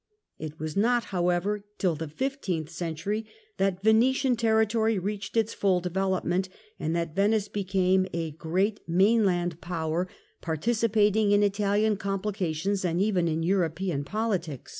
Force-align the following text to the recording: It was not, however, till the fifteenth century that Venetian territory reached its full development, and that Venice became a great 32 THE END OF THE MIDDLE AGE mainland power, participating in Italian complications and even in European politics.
It 0.39 0.57
was 0.59 0.75
not, 0.75 1.03
however, 1.13 1.63
till 1.77 1.93
the 1.93 2.07
fifteenth 2.07 2.71
century 2.71 3.27
that 3.57 3.83
Venetian 3.83 4.35
territory 4.35 4.97
reached 4.97 5.37
its 5.37 5.53
full 5.53 5.79
development, 5.79 6.49
and 6.79 6.95
that 6.95 7.13
Venice 7.13 7.47
became 7.47 8.07
a 8.11 8.31
great 8.31 8.79
32 8.79 8.81
THE 8.81 8.81
END 8.81 8.81
OF 8.81 8.87
THE 8.87 8.91
MIDDLE 8.91 9.05
AGE 9.05 9.19
mainland 9.19 9.61
power, 9.61 10.07
participating 10.41 11.31
in 11.33 11.43
Italian 11.43 11.97
complications 11.97 12.83
and 12.83 12.99
even 12.99 13.27
in 13.27 13.43
European 13.43 14.03
politics. 14.03 14.69